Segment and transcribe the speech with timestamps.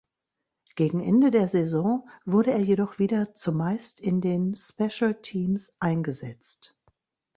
[0.73, 6.73] Gegen Ende der Saison wurde er jedoch wieder zumeist in den Special Teams eingesetzt.